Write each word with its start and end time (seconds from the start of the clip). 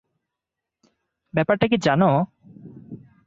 ব্যাপারটা 1.33 1.65
কী 1.67 1.77
জানো? 1.77 2.09